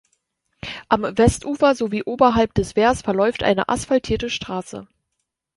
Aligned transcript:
Am 0.89 1.03
Westufer, 1.15 1.75
sowie 1.75 2.01
oberhalb 2.01 2.55
des 2.55 2.75
Wehrs 2.75 3.03
verläuft 3.03 3.43
eine 3.43 3.69
asphaltierte 3.69 4.31
Straße. 4.31 4.87